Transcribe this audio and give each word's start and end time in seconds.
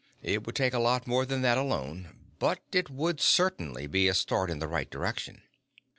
"It 0.23 0.47
would 0.47 0.55
take 0.55 0.73
a 0.73 0.79
lot 0.79 1.05
more 1.05 1.27
than 1.27 1.43
that 1.43 1.59
alone. 1.59 2.09
But 2.39 2.61
it 2.71 2.89
would 2.89 3.19
certainly 3.21 3.85
be 3.85 4.07
a 4.07 4.15
start 4.15 4.49
in 4.49 4.57
the 4.57 4.67
right 4.67 4.89
direction." 4.89 5.43